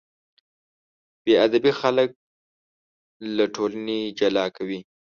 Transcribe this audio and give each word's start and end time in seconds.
بېادبي 1.23 1.71
خلک 1.79 2.09
له 3.35 3.45
ټولنې 3.55 3.99
جلا 4.19 4.45
کوي. 4.55 4.79